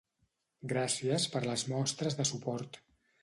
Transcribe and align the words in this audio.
Gràcies 0.71 1.27
per 1.35 1.43
les 1.49 1.67
mostres 1.75 2.19
de 2.21 2.27
suport. 2.31 2.81